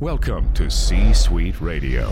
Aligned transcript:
Welcome 0.00 0.50
to 0.54 0.70
C 0.70 1.12
Suite 1.12 1.60
Radio. 1.60 2.10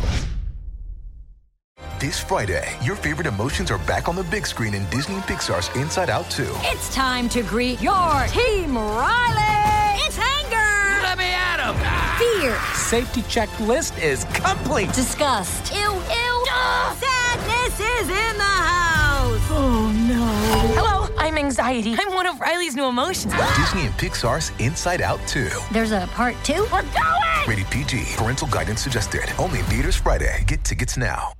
This 1.99 2.21
Friday, 2.21 2.77
your 2.83 2.95
favorite 2.95 3.27
emotions 3.27 3.71
are 3.71 3.79
back 3.87 4.11
on 4.11 4.15
the 4.15 4.25
big 4.25 4.47
screen 4.47 4.75
in 4.75 4.85
Disney 4.91 5.15
and 5.15 5.25
Pixar's 5.25 5.75
Inside 5.75 6.11
Out 6.11 6.31
2. 6.31 6.47
It's 6.65 6.95
time 6.95 7.31
to 7.31 7.43
greet 7.43 7.81
your 7.81 8.27
team, 8.27 8.77
Riley! 8.77 10.03
It's 10.05 10.19
anger! 10.19 11.03
Let 11.03 11.17
me 11.17 11.33
at 11.33 11.65
him! 11.65 11.77
Fear! 12.19 12.59
Safety 12.75 13.23
checklist 13.23 13.99
is 14.03 14.25
complete! 14.35 14.93
Disgust! 14.93 15.73
Ew, 15.73 15.81
ew! 15.81 16.47
Sadness 16.95 17.81
is 17.81 18.09
in 18.11 18.37
the 18.37 18.45
house! 18.45 19.41
Oh 19.51 19.91
no. 20.07 20.27
Hello, 20.75 20.98
I'm 21.19 21.37
anxiety. 21.37 21.95
I'm 21.99 22.15
one 22.15 22.27
of 22.27 22.41
Riley's 22.41 22.75
new 22.77 22.87
emotions. 22.87 23.35
Disney 23.57 23.83
and 23.87 23.95
Pixar's 23.95 24.53
Inside 24.61 25.03
Out 25.03 25.21
2. 25.27 25.49
There's 25.73 25.93
a 25.93 26.09
part 26.13 26.35
two? 26.45 26.63
We're 26.73 26.83
going! 26.83 27.47
Rated 27.49 27.67
PG. 27.71 28.05
Parental 28.17 28.49
guidance 28.49 28.81
suggested. 28.81 29.23
Only 29.39 29.59
in 29.61 29.65
theaters 29.67 29.97
Friday. 29.97 30.45
Get 30.47 30.65
tickets 30.65 30.97
now. 30.97 31.33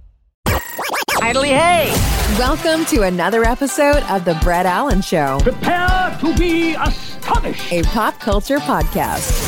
Idly 1.21 1.49
hey! 1.49 1.91
Welcome 2.39 2.85
to 2.87 3.03
another 3.03 3.45
episode 3.45 4.03
of 4.05 4.25
The 4.25 4.35
Brett 4.43 4.67
Allan 4.67 5.01
Show, 5.03 5.39
Prepare 5.43 6.17
to 6.21 6.35
be 6.37 6.75
astonished. 6.75 7.73
a 7.73 7.83
pop 7.85 8.19
culture 8.21 8.59
podcast. 8.59 9.48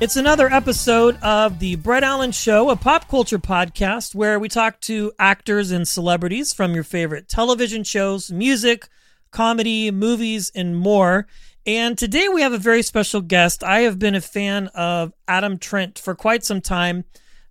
It's 0.00 0.14
another 0.14 0.46
episode 0.46 1.20
of 1.22 1.58
the 1.58 1.74
Brett 1.74 2.04
Allan 2.04 2.30
Show, 2.30 2.70
a 2.70 2.76
pop 2.76 3.08
culture 3.08 3.40
podcast 3.40 4.14
where 4.14 4.38
we 4.38 4.48
talk 4.48 4.78
to 4.82 5.10
actors 5.18 5.72
and 5.72 5.88
celebrities 5.88 6.54
from 6.54 6.72
your 6.72 6.84
favorite 6.84 7.28
television 7.28 7.82
shows, 7.82 8.30
music, 8.30 8.86
comedy, 9.32 9.90
movies, 9.90 10.52
and 10.54 10.76
more. 10.76 11.26
And 11.66 11.98
today 11.98 12.28
we 12.28 12.42
have 12.42 12.52
a 12.52 12.58
very 12.58 12.82
special 12.82 13.20
guest. 13.20 13.64
I 13.64 13.80
have 13.80 13.98
been 13.98 14.14
a 14.14 14.20
fan 14.20 14.68
of 14.68 15.12
Adam 15.26 15.58
Trent 15.58 15.98
for 15.98 16.14
quite 16.14 16.44
some 16.44 16.60
time, 16.60 17.04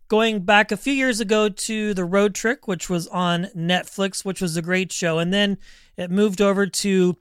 going 0.07 0.39
back 0.45 0.71
a 0.71 0.77
few 0.77 0.93
years 0.93 1.19
ago 1.19 1.49
to 1.49 1.93
The 1.93 2.05
Road 2.05 2.33
Trick, 2.33 2.65
which 2.65 2.89
was 2.89 3.09
on 3.09 3.49
Netflix, 3.57 4.23
which 4.23 4.39
was 4.39 4.55
a 4.55 4.61
great 4.61 4.93
show. 4.93 5.19
And 5.19 5.33
then 5.33 5.57
it 5.97 6.11
moved 6.11 6.39
over 6.39 6.65
to, 6.65 7.17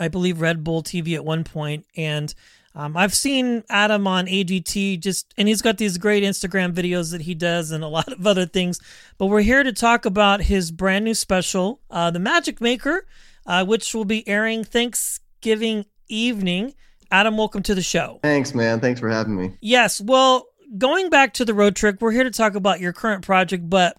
I 0.00 0.08
believe, 0.08 0.40
Red 0.40 0.64
Bull 0.64 0.82
TV 0.82 1.14
at 1.14 1.24
one 1.24 1.44
point, 1.44 1.86
and 1.96 2.34
um, 2.78 2.96
I've 2.96 3.12
seen 3.12 3.64
Adam 3.68 4.06
on 4.06 4.26
AGT 4.26 5.00
just, 5.00 5.34
and 5.36 5.48
he's 5.48 5.60
got 5.62 5.78
these 5.78 5.98
great 5.98 6.22
Instagram 6.22 6.72
videos 6.72 7.10
that 7.10 7.22
he 7.22 7.34
does 7.34 7.72
and 7.72 7.82
a 7.82 7.88
lot 7.88 8.12
of 8.12 8.24
other 8.24 8.46
things. 8.46 8.80
But 9.18 9.26
we're 9.26 9.42
here 9.42 9.64
to 9.64 9.72
talk 9.72 10.04
about 10.04 10.42
his 10.42 10.70
brand 10.70 11.04
new 11.04 11.14
special, 11.14 11.80
uh, 11.90 12.12
The 12.12 12.20
Magic 12.20 12.60
Maker, 12.60 13.04
uh, 13.46 13.64
which 13.64 13.92
will 13.96 14.04
be 14.04 14.26
airing 14.28 14.62
Thanksgiving 14.62 15.86
evening. 16.08 16.74
Adam, 17.10 17.36
welcome 17.36 17.64
to 17.64 17.74
the 17.74 17.82
show. 17.82 18.20
Thanks, 18.22 18.54
man. 18.54 18.78
Thanks 18.78 19.00
for 19.00 19.08
having 19.08 19.34
me. 19.34 19.54
Yes, 19.60 20.00
well, 20.00 20.46
going 20.76 21.10
back 21.10 21.34
to 21.34 21.44
the 21.44 21.54
road 21.54 21.74
trip, 21.74 22.00
we're 22.00 22.12
here 22.12 22.24
to 22.24 22.30
talk 22.30 22.54
about 22.54 22.78
your 22.78 22.92
current 22.92 23.24
project, 23.24 23.68
but 23.68 23.96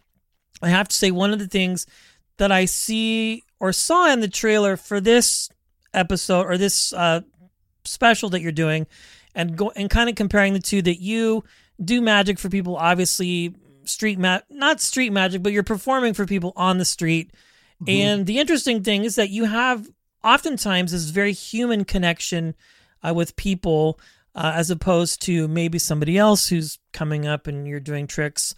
I 0.62 0.70
have 0.70 0.88
to 0.88 0.96
say, 0.96 1.12
one 1.12 1.34
of 1.34 1.40
the 1.40 1.48
things 1.48 1.86
that 2.38 2.54
I 2.54 2.64
see 2.64 3.44
or 3.60 3.74
saw 3.74 4.10
in 4.10 4.22
the 4.22 4.30
trailer 4.30 4.78
for 4.78 5.02
this 5.02 5.50
episode 5.94 6.46
or 6.46 6.58
this 6.58 6.94
uh, 6.94 7.22
special 7.86 8.30
that 8.30 8.42
you're 8.42 8.52
doing 8.52 8.88
and 9.36 9.58
go 9.58 9.72
and 9.76 9.90
kind 9.90 10.10
of 10.10 10.16
comparing 10.16 10.54
the 10.54 10.60
two 10.60 10.82
that 10.82 11.02
you 11.02 11.44
do 11.84 12.02
magic 12.02 12.38
for 12.40 12.50
people 12.50 12.76
obviously 12.76 13.56
street 13.86 14.20
mat 14.20 14.46
not 14.50 14.82
street 14.82 15.12
magic 15.12 15.42
but 15.42 15.52
you're 15.52 15.64
performing 15.64 16.14
for 16.14 16.26
people 16.26 16.54
on 16.56 16.78
the 16.78 16.86
street. 16.86 17.32
And 17.88 18.26
the 18.26 18.40
interesting 18.40 18.84
thing 18.84 19.06
is 19.06 19.16
that 19.16 19.30
you 19.30 19.46
have 19.46 19.88
oftentimes 20.24 20.92
this 20.92 21.10
very 21.12 21.32
human 21.32 21.86
connection 21.86 22.56
uh, 23.02 23.14
with 23.14 23.36
people 23.38 24.00
uh, 24.36 24.52
as 24.56 24.70
opposed 24.70 25.22
to 25.24 25.48
maybe 25.48 25.80
somebody 25.80 26.18
else 26.18 26.48
who's 26.48 26.78
coming 26.92 27.26
up 27.26 27.48
and 27.48 27.68
you're 27.68 27.80
doing 27.80 28.08
tricks 28.08 28.54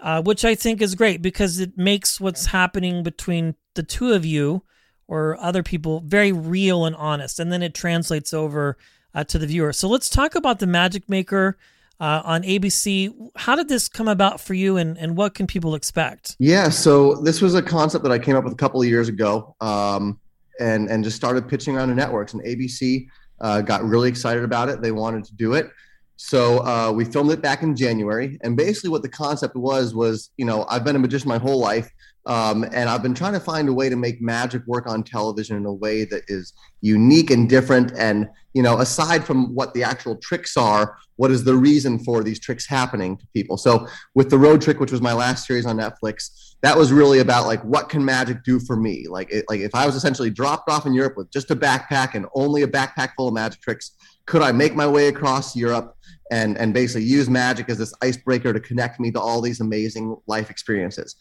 uh, 0.00 0.22
which 0.22 0.44
i 0.44 0.54
think 0.54 0.80
is 0.80 0.94
great 0.94 1.22
because 1.22 1.58
it 1.60 1.76
makes 1.76 2.20
what's 2.20 2.46
happening 2.46 3.02
between 3.02 3.54
the 3.74 3.82
two 3.82 4.12
of 4.12 4.24
you 4.24 4.62
or 5.08 5.36
other 5.40 5.62
people 5.62 6.00
very 6.00 6.30
real 6.30 6.84
and 6.84 6.94
honest 6.96 7.40
and 7.40 7.52
then 7.52 7.62
it 7.62 7.74
translates 7.74 8.32
over 8.32 8.76
uh, 9.14 9.24
to 9.24 9.38
the 9.38 9.46
viewer 9.46 9.72
so 9.72 9.88
let's 9.88 10.08
talk 10.08 10.34
about 10.34 10.60
the 10.60 10.66
magic 10.66 11.08
maker 11.08 11.58
uh, 12.00 12.22
on 12.24 12.42
abc 12.42 13.12
how 13.36 13.56
did 13.56 13.68
this 13.68 13.88
come 13.88 14.06
about 14.06 14.40
for 14.40 14.54
you 14.54 14.76
and, 14.76 14.96
and 14.98 15.16
what 15.16 15.34
can 15.34 15.46
people 15.46 15.74
expect 15.74 16.28
Yeah, 16.38 16.68
so 16.68 17.14
this 17.16 17.40
was 17.40 17.54
a 17.54 17.62
concept 17.62 18.04
that 18.04 18.12
I 18.12 18.18
came 18.18 18.36
up 18.36 18.44
with 18.44 18.52
a 18.52 18.56
couple 18.56 18.80
of 18.80 18.86
years 18.88 19.08
ago, 19.08 19.56
um, 19.60 20.20
and 20.60 20.88
and 20.88 21.02
just 21.02 21.16
started 21.16 21.48
pitching 21.48 21.76
around 21.76 21.88
to 21.88 21.94
networks. 21.94 22.34
And 22.34 22.42
ABC 22.44 23.06
uh, 23.40 23.60
got 23.60 23.82
really 23.84 24.08
excited 24.08 24.44
about 24.44 24.68
it. 24.68 24.80
They 24.80 24.92
wanted 24.92 25.24
to 25.24 25.34
do 25.34 25.54
it, 25.54 25.70
so 26.16 26.58
uh, 26.64 26.92
we 26.92 27.04
filmed 27.04 27.30
it 27.32 27.42
back 27.42 27.62
in 27.62 27.74
January. 27.74 28.38
And 28.42 28.56
basically, 28.56 28.90
what 28.90 29.02
the 29.02 29.08
concept 29.08 29.56
was 29.56 29.94
was, 29.94 30.30
you 30.36 30.44
know, 30.44 30.64
I've 30.68 30.84
been 30.84 30.96
a 30.96 30.98
magician 30.98 31.28
my 31.28 31.38
whole 31.38 31.58
life, 31.58 31.90
um, 32.26 32.64
and 32.64 32.88
I've 32.90 33.02
been 33.02 33.14
trying 33.14 33.32
to 33.32 33.40
find 33.40 33.68
a 33.68 33.72
way 33.72 33.88
to 33.88 33.96
make 33.96 34.20
magic 34.20 34.62
work 34.66 34.86
on 34.86 35.02
television 35.02 35.56
in 35.56 35.64
a 35.64 35.72
way 35.72 36.04
that 36.04 36.24
is 36.28 36.52
unique 36.80 37.30
and 37.30 37.48
different. 37.48 37.92
And 37.96 38.28
you 38.52 38.62
know, 38.62 38.78
aside 38.80 39.24
from 39.24 39.54
what 39.54 39.72
the 39.72 39.82
actual 39.82 40.16
tricks 40.16 40.56
are, 40.56 40.98
what 41.16 41.30
is 41.30 41.44
the 41.44 41.54
reason 41.54 41.98
for 41.98 42.22
these 42.22 42.38
tricks 42.38 42.66
happening 42.66 43.16
to 43.16 43.26
people? 43.28 43.56
So 43.56 43.86
with 44.14 44.30
the 44.30 44.38
Road 44.38 44.60
Trick, 44.60 44.78
which 44.78 44.92
was 44.92 45.00
my 45.00 45.12
last 45.12 45.46
series 45.46 45.64
on 45.64 45.78
Netflix, 45.78 46.54
that 46.60 46.76
was 46.76 46.92
really 46.92 47.20
about 47.20 47.46
like 47.46 47.62
what 47.62 47.88
can 47.88 48.04
magic 48.04 48.42
do 48.44 48.58
for 48.60 48.76
me? 48.76 49.06
Like, 49.08 49.30
it, 49.30 49.44
like 49.48 49.60
if 49.60 49.74
I 49.74 49.86
was 49.86 49.94
essentially 49.94 50.30
dropped 50.30 50.68
off 50.68 50.86
in 50.86 50.92
Europe 50.92 51.16
with 51.16 51.30
just 51.30 51.50
a 51.50 51.56
backpack 51.56 52.14
and 52.14 52.26
only 52.34 52.62
a 52.62 52.68
backpack 52.68 53.10
full 53.16 53.28
of 53.28 53.34
magic 53.34 53.60
tricks, 53.60 53.92
could 54.26 54.42
I 54.42 54.52
make 54.52 54.74
my 54.74 54.86
way 54.86 55.08
across 55.08 55.56
Europe 55.56 55.94
and 56.30 56.58
and 56.58 56.74
basically 56.74 57.04
use 57.04 57.30
magic 57.30 57.70
as 57.70 57.78
this 57.78 57.94
icebreaker 58.02 58.52
to 58.52 58.60
connect 58.60 59.00
me 59.00 59.10
to 59.12 59.20
all 59.20 59.40
these 59.40 59.60
amazing 59.60 60.16
life 60.26 60.50
experiences? 60.50 61.16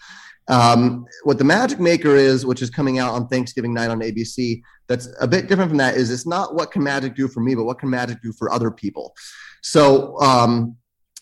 Um, 0.49 1.05
what 1.23 1.37
the 1.37 1.43
Magic 1.43 1.79
Maker 1.79 2.15
is, 2.15 2.45
which 2.45 2.61
is 2.61 2.69
coming 2.69 2.99
out 2.99 3.13
on 3.13 3.27
Thanksgiving 3.27 3.73
night 3.73 3.89
on 3.89 3.99
ABC, 3.99 4.61
that's 4.87 5.09
a 5.19 5.27
bit 5.27 5.47
different 5.47 5.69
from 5.69 5.77
that. 5.79 5.95
Is 5.95 6.09
it's 6.09 6.25
not 6.25 6.55
what 6.55 6.71
can 6.71 6.83
magic 6.83 7.15
do 7.15 7.27
for 7.27 7.41
me, 7.41 7.55
but 7.55 7.65
what 7.65 7.79
can 7.79 7.89
magic 7.89 8.21
do 8.21 8.31
for 8.31 8.51
other 8.51 8.71
people. 8.71 9.13
So 9.61 10.19
um, 10.21 10.77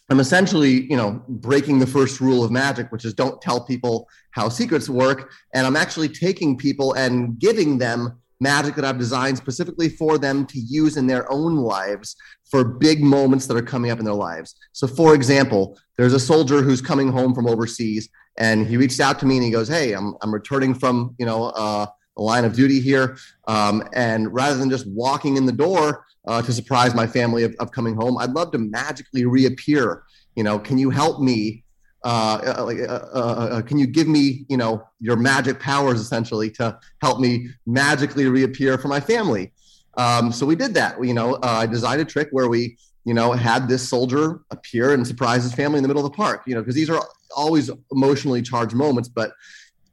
I'm 0.09 0.19
essentially, 0.19 0.89
you 0.89 0.97
know, 0.97 1.23
breaking 1.27 1.79
the 1.79 1.87
first 1.87 2.21
rule 2.21 2.43
of 2.43 2.51
magic, 2.51 2.91
which 2.91 3.05
is 3.05 3.13
don't 3.13 3.41
tell 3.41 3.65
people 3.65 4.07
how 4.31 4.49
secrets 4.49 4.87
work. 4.87 5.31
And 5.53 5.65
I'm 5.65 5.75
actually 5.75 6.09
taking 6.09 6.57
people 6.57 6.93
and 6.93 7.39
giving 7.39 7.79
them 7.79 8.19
magic 8.39 8.75
that 8.75 8.85
I've 8.85 8.97
designed 8.97 9.37
specifically 9.37 9.89
for 9.89 10.17
them 10.17 10.45
to 10.47 10.59
use 10.59 10.97
in 10.97 11.07
their 11.07 11.31
own 11.31 11.57
lives 11.57 12.15
for 12.49 12.63
big 12.63 13.01
moments 13.01 13.47
that 13.47 13.57
are 13.57 13.61
coming 13.61 13.91
up 13.91 13.99
in 13.99 14.05
their 14.05 14.13
lives. 14.13 14.55
So, 14.73 14.87
for 14.87 15.15
example, 15.15 15.77
there's 15.97 16.13
a 16.13 16.19
soldier 16.19 16.61
who's 16.61 16.81
coming 16.81 17.11
home 17.11 17.33
from 17.33 17.47
overseas, 17.47 18.09
and 18.37 18.67
he 18.67 18.77
reached 18.77 18.99
out 18.99 19.19
to 19.19 19.25
me 19.25 19.37
and 19.37 19.45
he 19.45 19.51
goes, 19.51 19.67
"Hey, 19.67 19.93
I'm 19.93 20.15
I'm 20.21 20.33
returning 20.33 20.73
from 20.73 21.15
you 21.17 21.25
know 21.25 21.45
uh, 21.45 21.85
a 22.17 22.21
line 22.21 22.45
of 22.45 22.53
duty 22.53 22.79
here, 22.79 23.17
um, 23.47 23.83
and 23.93 24.33
rather 24.33 24.57
than 24.57 24.69
just 24.69 24.87
walking 24.87 25.37
in 25.37 25.45
the 25.45 25.51
door 25.51 26.05
uh, 26.27 26.41
to 26.41 26.53
surprise 26.53 26.93
my 26.93 27.07
family 27.07 27.43
of, 27.43 27.55
of 27.59 27.71
coming 27.71 27.95
home, 27.95 28.17
I'd 28.17 28.31
love 28.31 28.51
to 28.51 28.57
magically 28.57 29.25
reappear. 29.25 30.03
You 30.35 30.43
know, 30.43 30.59
can 30.59 30.77
you 30.77 30.89
help 30.89 31.21
me?" 31.21 31.63
Uh, 32.05 32.55
uh, 32.59 32.65
like, 32.65 32.77
uh, 32.77 32.99
uh, 33.15 33.49
uh, 33.51 33.61
can 33.63 33.79
you 33.79 33.87
give 33.87 34.07
me, 34.07 34.45
you 34.47 34.57
know, 34.57 34.87
your 34.99 35.15
magic 35.15 35.59
powers 35.59 35.99
essentially 35.99 36.51
to 36.51 36.77
help 37.01 37.19
me 37.19 37.49
magically 37.65 38.27
reappear 38.27 38.77
for 38.77 38.89
my 38.89 38.99
family? 38.99 39.51
Um, 39.97 40.31
so 40.31 40.45
we 40.45 40.55
did 40.55 40.75
that. 40.75 40.99
We, 40.99 41.07
you 41.07 41.15
know, 41.15 41.39
I 41.41 41.65
designed 41.65 42.01
a 42.01 42.05
trick 42.05 42.27
where 42.29 42.47
we, 42.47 42.77
you 43.05 43.15
know, 43.15 43.31
had 43.31 43.67
this 43.67 43.89
soldier 43.89 44.41
appear 44.51 44.93
and 44.93 45.05
surprise 45.05 45.41
his 45.43 45.53
family 45.55 45.77
in 45.77 45.83
the 45.83 45.87
middle 45.87 46.05
of 46.05 46.11
the 46.11 46.15
park. 46.15 46.43
You 46.45 46.53
know, 46.53 46.61
because 46.61 46.75
these 46.75 46.91
are 46.91 47.03
always 47.35 47.71
emotionally 47.91 48.43
charged 48.43 48.75
moments. 48.75 49.09
But 49.09 49.31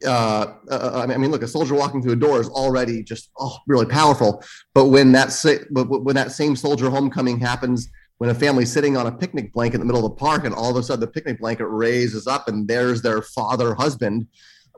I 0.06 1.16
mean, 1.16 1.30
look, 1.30 1.42
a 1.42 1.48
soldier 1.48 1.74
walking 1.74 2.02
through 2.02 2.12
a 2.12 2.16
door 2.16 2.40
is 2.40 2.48
already 2.50 3.02
just 3.02 3.30
oh, 3.38 3.56
really 3.66 3.86
powerful. 3.86 4.42
But 4.74 4.86
when 4.86 5.12
that 5.12 5.32
sa- 5.32 5.64
but 5.70 5.84
when 5.88 6.16
that 6.16 6.32
same 6.32 6.56
soldier 6.56 6.90
homecoming 6.90 7.38
happens, 7.38 7.88
when 8.22 8.30
a 8.30 8.34
family's 8.34 8.72
sitting 8.72 8.96
on 8.96 9.08
a 9.08 9.10
picnic 9.10 9.52
blanket 9.52 9.74
in 9.74 9.80
the 9.80 9.84
middle 9.84 10.06
of 10.06 10.12
the 10.12 10.16
park, 10.16 10.44
and 10.44 10.54
all 10.54 10.70
of 10.70 10.76
a 10.76 10.82
sudden 10.84 11.00
the 11.00 11.08
picnic 11.08 11.40
blanket 11.40 11.66
raises 11.66 12.28
up, 12.28 12.46
and 12.46 12.68
there's 12.68 13.02
their 13.02 13.20
father, 13.20 13.74
husband, 13.74 14.28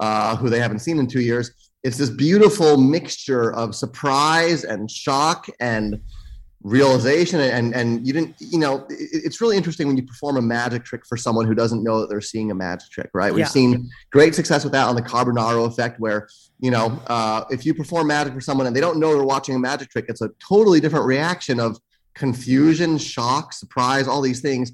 uh, 0.00 0.34
who 0.34 0.48
they 0.48 0.58
haven't 0.58 0.78
seen 0.78 0.98
in 0.98 1.06
two 1.06 1.20
years. 1.20 1.50
It's 1.82 1.98
this 1.98 2.08
beautiful 2.08 2.78
mixture 2.78 3.52
of 3.52 3.74
surprise 3.74 4.64
and 4.64 4.90
shock 4.90 5.46
and 5.60 6.00
realization 6.62 7.40
and 7.40 7.74
and 7.74 8.06
you 8.06 8.14
didn't 8.14 8.34
you 8.38 8.58
know 8.58 8.86
it's 8.88 9.42
really 9.42 9.54
interesting 9.54 9.86
when 9.86 9.98
you 9.98 10.02
perform 10.02 10.38
a 10.38 10.40
magic 10.40 10.82
trick 10.82 11.04
for 11.04 11.14
someone 11.14 11.44
who 11.44 11.54
doesn't 11.54 11.84
know 11.84 12.00
that 12.00 12.08
they're 12.08 12.22
seeing 12.22 12.50
a 12.50 12.54
magic 12.54 12.88
trick 12.88 13.10
right 13.12 13.34
we've 13.34 13.40
Yeah. 13.40 13.48
seen 13.48 13.90
great 14.10 14.34
success 14.34 14.64
with 14.64 14.72
that 14.72 14.88
on 14.88 14.94
the 14.94 15.02
carbonaro 15.02 15.66
effect 15.66 16.00
where 16.00 16.26
you 16.60 16.70
know 16.70 16.98
uh, 17.08 17.44
if 17.50 17.66
you 17.66 17.74
perform 17.74 18.06
magic 18.06 18.32
for 18.32 18.40
someone 18.40 18.66
and 18.66 18.74
they 18.74 18.80
don't 18.80 18.98
know 18.98 19.12
they're 19.14 19.26
watching 19.26 19.54
a 19.54 19.58
magic 19.58 19.90
trick 19.90 20.06
it's 20.08 20.22
a 20.22 20.30
totally 20.38 20.80
different 20.80 21.04
reaction 21.04 21.60
of 21.60 21.78
confusion 22.14 22.98
shock 22.98 23.52
surprise 23.52 24.08
all 24.08 24.20
these 24.20 24.40
things. 24.40 24.72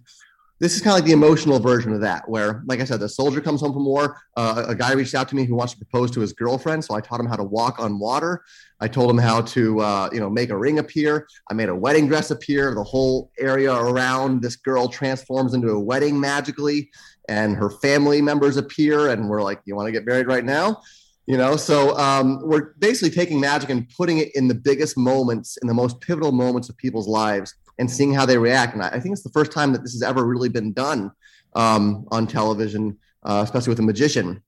This 0.59 0.77
is 0.77 0.83
kind 0.83 0.93
of 0.93 0.97
like 0.97 1.07
the 1.07 1.13
emotional 1.13 1.59
version 1.59 1.91
of 1.95 2.03
that 2.03 2.29
where 2.29 2.63
like 2.67 2.81
i 2.81 2.85
said 2.85 3.01
the 3.01 3.09
soldier 3.09 3.41
comes 3.41 3.63
home 3.63 3.73
from 3.73 3.87
war. 3.87 4.19
Uh, 4.37 4.65
a 4.69 4.75
guy 4.75 4.93
reached 4.93 5.15
out 5.15 5.27
to 5.29 5.37
me 5.37 5.45
who 5.45 5.55
wants 5.55 5.73
to 5.73 5.79
propose 5.79 6.11
to 6.11 6.21
his 6.21 6.35
girlfriend 6.35 6.85
so 6.85 6.95
i 6.95 7.01
taught 7.01 7.19
him 7.19 7.27
how 7.27 7.37
to 7.37 7.45
walk 7.45 7.79
on 7.79 7.99
water. 7.99 8.43
I 8.79 8.89
told 8.89 9.11
him 9.11 9.19
how 9.19 9.41
to 9.41 9.81
uh, 9.81 10.11
you 10.13 10.21
know 10.21 10.29
make 10.29 10.51
a 10.51 10.57
ring 10.57 10.79
appear. 10.79 11.27
I 11.51 11.55
made 11.55 11.71
a 11.71 11.75
wedding 11.75 12.09
dress 12.09 12.31
appear. 12.31 12.75
The 12.75 12.85
whole 12.85 13.31
area 13.39 13.73
around 13.75 14.43
this 14.43 14.57
girl 14.57 14.89
transforms 14.89 15.55
into 15.55 15.71
a 15.71 15.81
wedding 15.81 16.21
magically 16.21 16.91
and 17.31 17.57
her 17.57 17.71
family 17.71 18.21
members 18.21 18.57
appear 18.57 19.09
and 19.09 19.29
we're 19.29 19.43
like 19.43 19.61
you 19.65 19.77
want 19.77 19.87
to 19.87 19.93
get 19.93 20.05
married 20.05 20.27
right 20.27 20.45
now 20.45 20.83
you 21.31 21.37
know? 21.37 21.57
So 21.57 21.97
um, 21.97 22.41
we're 22.43 22.75
basically 22.79 23.11
taking 23.11 23.39
magic 23.41 23.71
and 23.71 23.89
putting 23.97 24.19
it 24.19 24.29
in 24.35 24.49
the 24.49 24.55
biggest 24.55 24.99
moments 24.99 25.57
in 25.59 25.69
the 25.69 25.75
most 25.75 26.01
pivotal 26.01 26.33
moments 26.33 26.69
of 26.69 26.77
people's 26.77 27.09
lives 27.09 27.55
and 27.79 27.91
seeing 27.91 28.13
how 28.13 28.27
they 28.27 28.37
react. 28.37 28.75
And 28.75 28.83
i, 28.83 28.89
I 28.89 29.01
think 29.01 29.13
it's 29.13 29.23
the 29.23 29.31
first 29.31 29.53
time 29.53 29.73
that 29.73 29.83
this 29.83 29.93
has 29.93 30.03
ever 30.03 30.27
really 30.27 30.49
been 30.49 30.73
done 30.73 31.13
um, 31.55 32.07
on 32.11 32.27
television 32.27 32.99
uh, 33.23 33.41
especially 33.45 33.71
with 33.71 33.79
a 33.81 33.83
magician. 33.83 34.43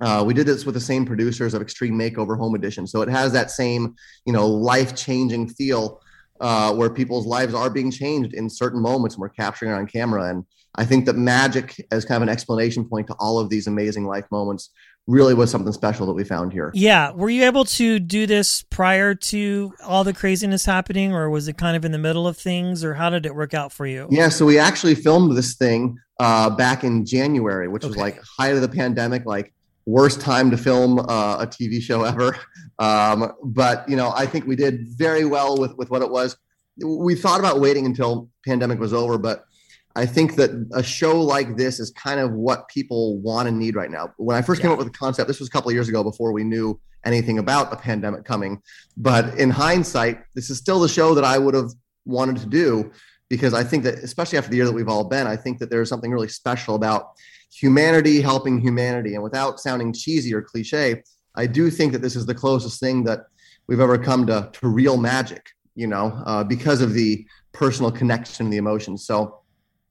Uh, 0.00 0.22
we 0.26 0.34
did 0.34 0.46
this 0.46 0.66
with 0.66 0.74
the 0.74 0.80
same 0.80 1.06
producers 1.06 1.54
of 1.54 1.62
extreme 1.62 1.94
makeover 1.94 2.36
home 2.36 2.54
edition. 2.54 2.86
So 2.86 3.00
it 3.02 3.08
has 3.08 3.32
that 3.32 3.50
same 3.50 3.94
you 4.24 4.32
know 4.32 4.46
life-changing 4.46 5.48
feel 5.50 6.00
uh, 6.40 6.74
where 6.74 6.90
people's 6.90 7.26
lives 7.26 7.54
are 7.54 7.70
being 7.70 7.90
changed 7.90 8.34
in 8.34 8.50
certain 8.50 8.80
moments 8.80 9.14
and 9.14 9.22
we're 9.22 9.30
capturing 9.30 9.70
it 9.72 9.74
on 9.74 9.86
camera. 9.86 10.30
And 10.30 10.44
i 10.78 10.84
think 10.84 11.06
that 11.06 11.16
magic 11.16 11.74
as 11.90 12.04
kind 12.04 12.16
of 12.16 12.22
an 12.22 12.28
explanation 12.28 12.84
point 12.84 13.06
to 13.06 13.14
all 13.14 13.38
of 13.38 13.48
these 13.48 13.66
amazing 13.66 14.04
life 14.04 14.26
moments 14.30 14.70
really 15.06 15.34
was 15.34 15.50
something 15.50 15.72
special 15.72 16.06
that 16.06 16.14
we 16.14 16.24
found 16.24 16.52
here. 16.52 16.70
Yeah. 16.74 17.12
Were 17.12 17.30
you 17.30 17.44
able 17.44 17.64
to 17.64 17.98
do 17.98 18.26
this 18.26 18.62
prior 18.62 19.14
to 19.14 19.72
all 19.84 20.04
the 20.04 20.12
craziness 20.12 20.64
happening, 20.64 21.12
or 21.12 21.30
was 21.30 21.46
it 21.48 21.56
kind 21.56 21.76
of 21.76 21.84
in 21.84 21.92
the 21.92 21.98
middle 21.98 22.26
of 22.26 22.36
things, 22.36 22.82
or 22.82 22.94
how 22.94 23.10
did 23.10 23.24
it 23.24 23.34
work 23.34 23.54
out 23.54 23.72
for 23.72 23.86
you? 23.86 24.08
Yeah, 24.10 24.28
so 24.28 24.44
we 24.44 24.58
actually 24.58 24.96
filmed 24.96 25.36
this 25.36 25.54
thing 25.54 25.98
uh, 26.18 26.50
back 26.50 26.82
in 26.82 27.04
January, 27.04 27.68
which 27.68 27.84
was 27.84 27.96
like 27.96 28.20
height 28.38 28.54
of 28.54 28.62
the 28.62 28.68
pandemic, 28.68 29.26
like 29.26 29.52
worst 29.86 30.20
time 30.20 30.50
to 30.50 30.56
film 30.56 30.98
uh, 30.98 31.38
a 31.40 31.46
TV 31.46 31.80
show 31.80 32.02
ever. 32.04 32.36
Um, 32.78 33.32
but 33.42 33.88
you 33.88 33.96
know, 33.96 34.12
I 34.14 34.26
think 34.26 34.46
we 34.46 34.54
did 34.54 34.86
very 34.86 35.24
well 35.24 35.56
with 35.56 35.74
with 35.78 35.88
what 35.88 36.02
it 36.02 36.10
was. 36.10 36.36
We 36.84 37.14
thought 37.14 37.40
about 37.40 37.58
waiting 37.58 37.86
until 37.86 38.28
pandemic 38.44 38.78
was 38.78 38.92
over, 38.92 39.16
but 39.16 39.46
I 39.96 40.04
think 40.04 40.36
that 40.36 40.50
a 40.74 40.82
show 40.82 41.20
like 41.20 41.56
this 41.56 41.80
is 41.80 41.90
kind 41.90 42.20
of 42.20 42.32
what 42.32 42.68
people 42.68 43.18
want 43.18 43.48
and 43.48 43.58
need 43.58 43.74
right 43.74 43.90
now. 43.90 44.12
When 44.18 44.36
I 44.36 44.42
first 44.42 44.60
came 44.60 44.70
up 44.70 44.76
with 44.76 44.92
the 44.92 44.98
concept, 44.98 45.26
this 45.26 45.40
was 45.40 45.48
a 45.48 45.50
couple 45.50 45.70
of 45.70 45.74
years 45.74 45.88
ago 45.88 46.04
before 46.04 46.32
we 46.32 46.44
knew 46.44 46.78
anything 47.06 47.38
about 47.38 47.70
the 47.70 47.76
pandemic 47.78 48.24
coming. 48.24 48.60
But 48.98 49.38
in 49.38 49.48
hindsight, 49.48 50.18
this 50.34 50.50
is 50.50 50.58
still 50.58 50.80
the 50.80 50.88
show 50.88 51.14
that 51.14 51.24
I 51.24 51.38
would 51.38 51.54
have 51.54 51.70
wanted 52.04 52.36
to 52.38 52.46
do 52.46 52.92
because 53.30 53.54
I 53.54 53.64
think 53.64 53.84
that, 53.84 53.94
especially 53.94 54.36
after 54.36 54.50
the 54.50 54.56
year 54.56 54.66
that 54.66 54.72
we've 54.72 54.88
all 54.88 55.04
been, 55.04 55.26
I 55.26 55.34
think 55.34 55.58
that 55.60 55.70
there's 55.70 55.88
something 55.88 56.12
really 56.12 56.28
special 56.28 56.74
about 56.74 57.12
humanity 57.50 58.20
helping 58.20 58.60
humanity. 58.60 59.14
And 59.14 59.22
without 59.22 59.60
sounding 59.60 59.94
cheesy 59.94 60.34
or 60.34 60.42
cliche, 60.42 61.02
I 61.36 61.46
do 61.46 61.70
think 61.70 61.92
that 61.92 62.02
this 62.02 62.16
is 62.16 62.26
the 62.26 62.34
closest 62.34 62.80
thing 62.80 63.04
that 63.04 63.20
we've 63.66 63.80
ever 63.80 63.96
come 63.96 64.26
to, 64.26 64.50
to 64.52 64.68
real 64.68 64.98
magic, 64.98 65.48
you 65.74 65.86
know, 65.86 66.22
uh, 66.26 66.44
because 66.44 66.82
of 66.82 66.92
the 66.92 67.26
personal 67.52 67.90
connection 67.90 68.46
and 68.46 68.52
the 68.52 68.58
emotions. 68.58 69.06
So, 69.06 69.40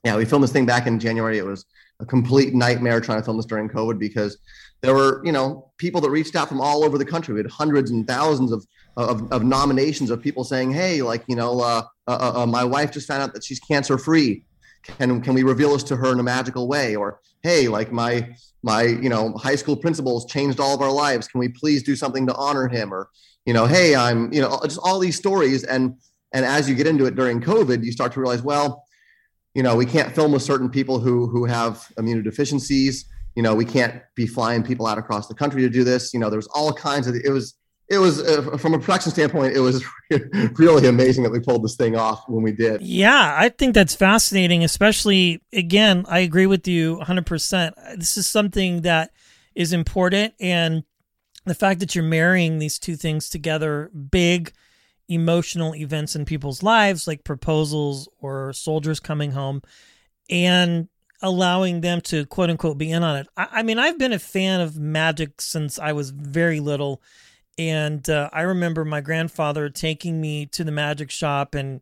yeah, 0.05 0.15
we 0.15 0.23
filmed 0.23 0.43
this 0.43 0.51
thing 0.51 0.67
back 0.67 0.85
in 0.85 0.99
January. 0.99 1.39
It 1.39 1.45
was 1.45 1.65
a 1.99 2.05
complete 2.05 2.53
nightmare 2.53 3.01
trying 3.01 3.19
to 3.19 3.25
film 3.25 3.37
this 3.37 3.45
during 3.47 3.67
COVID 3.67 3.97
because 3.97 4.37
there 4.81 4.93
were, 4.93 5.25
you 5.25 5.31
know, 5.31 5.71
people 5.77 5.99
that 6.01 6.11
reached 6.11 6.35
out 6.35 6.47
from 6.47 6.61
all 6.61 6.85
over 6.85 6.99
the 6.99 7.05
country. 7.05 7.33
We 7.33 7.39
had 7.39 7.49
hundreds 7.49 7.89
and 7.89 8.07
thousands 8.07 8.51
of 8.51 8.65
of, 8.97 9.29
of 9.33 9.43
nominations 9.43 10.09
of 10.11 10.21
people 10.21 10.43
saying, 10.43 10.71
"Hey, 10.71 11.01
like, 11.01 11.23
you 11.27 11.35
know, 11.35 11.59
uh, 11.59 11.81
uh, 12.07 12.31
uh, 12.35 12.45
my 12.45 12.63
wife 12.63 12.91
just 12.91 13.07
found 13.07 13.23
out 13.23 13.33
that 13.33 13.43
she's 13.43 13.59
cancer 13.59 13.97
free. 13.97 14.45
Can 14.83 15.21
can 15.21 15.33
we 15.33 15.43
reveal 15.43 15.73
this 15.73 15.83
to 15.83 15.95
her 15.95 16.11
in 16.11 16.19
a 16.19 16.23
magical 16.23 16.67
way?" 16.67 16.95
Or, 16.95 17.19
"Hey, 17.41 17.67
like 17.67 17.91
my 17.91 18.29
my 18.61 18.83
you 18.83 19.09
know 19.09 19.33
high 19.33 19.55
school 19.55 19.75
principals 19.75 20.27
changed 20.27 20.59
all 20.59 20.75
of 20.75 20.81
our 20.81 20.91
lives. 20.91 21.27
Can 21.27 21.39
we 21.39 21.49
please 21.49 21.81
do 21.81 21.95
something 21.95 22.27
to 22.27 22.35
honor 22.35 22.67
him?" 22.67 22.93
Or, 22.93 23.09
you 23.45 23.53
know, 23.53 23.65
"Hey, 23.65 23.95
I'm 23.95 24.31
you 24.31 24.41
know 24.41 24.61
just 24.63 24.79
all 24.83 24.99
these 24.99 25.17
stories." 25.17 25.63
And 25.63 25.95
and 26.31 26.45
as 26.45 26.69
you 26.69 26.75
get 26.75 26.85
into 26.85 27.05
it 27.05 27.15
during 27.15 27.41
COVID, 27.41 27.83
you 27.83 27.91
start 27.91 28.11
to 28.13 28.19
realize, 28.19 28.41
well, 28.41 28.84
you 29.55 29.63
know, 29.63 29.75
we 29.75 29.85
can't 29.85 30.13
film 30.13 30.33
with 30.33 30.43
certain 30.43 30.69
people 30.69 30.99
who 30.99 31.27
who 31.27 31.45
have 31.45 31.87
immunodeficiencies. 31.97 33.05
You 33.35 33.43
know, 33.43 33.55
we 33.55 33.65
can't 33.65 34.01
be 34.15 34.27
flying 34.27 34.63
people 34.63 34.85
out 34.85 34.97
across 34.97 35.27
the 35.27 35.33
country 35.33 35.61
to 35.61 35.69
do 35.69 35.83
this. 35.83 36.13
You 36.13 36.19
know, 36.19 36.29
there's 36.29 36.47
all 36.47 36.71
kinds 36.73 37.07
of 37.07 37.15
it 37.15 37.31
was 37.31 37.55
it 37.87 37.99
was 37.99 38.21
uh, 38.21 38.57
from 38.57 38.73
a 38.73 38.79
production 38.79 39.11
standpoint, 39.11 39.55
it 39.55 39.59
was 39.59 39.85
really 40.57 40.87
amazing 40.87 41.23
that 41.23 41.31
we 41.31 41.39
pulled 41.39 41.63
this 41.63 41.75
thing 41.75 41.95
off 41.95 42.27
when 42.27 42.43
we 42.43 42.51
did. 42.51 42.81
Yeah, 42.81 43.35
I 43.37 43.49
think 43.49 43.75
that's 43.75 43.95
fascinating, 43.95 44.63
especially 44.63 45.41
again, 45.53 46.05
I 46.09 46.19
agree 46.19 46.47
with 46.47 46.67
you 46.67 46.97
100%. 46.97 47.97
This 47.97 48.17
is 48.17 48.27
something 48.27 48.81
that 48.81 49.11
is 49.53 49.71
important 49.71 50.33
and 50.39 50.83
the 51.45 51.53
fact 51.53 51.79
that 51.79 51.93
you're 51.93 52.03
marrying 52.03 52.57
these 52.57 52.79
two 52.79 52.95
things 52.95 53.29
together, 53.29 53.91
big 54.09 54.51
emotional 55.07 55.75
events 55.75 56.15
in 56.15 56.25
people's 56.25 56.63
lives 56.63 57.07
like 57.07 57.23
proposals 57.23 58.09
or 58.19 58.51
soldiers 58.53 58.99
coming 58.99 59.31
home 59.31 59.61
and 60.29 60.87
allowing 61.21 61.81
them 61.81 62.01
to 62.01 62.25
quote 62.25 62.49
unquote 62.49 62.77
be 62.77 62.91
in 62.91 63.03
on 63.03 63.17
it. 63.17 63.27
I, 63.37 63.47
I 63.51 63.63
mean, 63.63 63.79
I've 63.79 63.97
been 63.97 64.13
a 64.13 64.19
fan 64.19 64.61
of 64.61 64.77
magic 64.77 65.41
since 65.41 65.79
I 65.79 65.93
was 65.93 66.11
very 66.11 66.59
little. 66.59 67.01
And 67.57 68.07
uh, 68.09 68.29
I 68.33 68.41
remember 68.41 68.83
my 68.83 69.01
grandfather 69.01 69.69
taking 69.69 70.19
me 70.19 70.45
to 70.47 70.63
the 70.63 70.71
magic 70.71 71.09
shop 71.09 71.55
and 71.55 71.81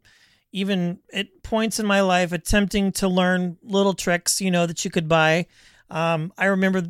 even 0.52 1.00
at 1.12 1.42
points 1.42 1.80
in 1.80 1.86
my 1.86 2.02
life 2.02 2.32
attempting 2.32 2.92
to 2.94 3.08
learn 3.08 3.58
little 3.64 3.96
tricks, 3.96 4.40
you 4.40 4.52
know, 4.52 4.68
that 4.68 4.86
you 4.86 4.92
could 4.92 5.10
buy. 5.10 5.48
Um, 5.90 6.32
I 6.38 6.46
remember 6.46 6.84